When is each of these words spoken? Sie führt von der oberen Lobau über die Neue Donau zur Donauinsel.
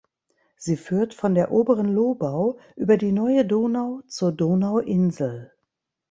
Sie 0.57 0.77
führt 0.77 1.13
von 1.13 1.35
der 1.35 1.51
oberen 1.51 1.87
Lobau 1.93 2.57
über 2.75 2.97
die 2.97 3.11
Neue 3.11 3.45
Donau 3.45 4.01
zur 4.07 4.31
Donauinsel. 4.31 5.51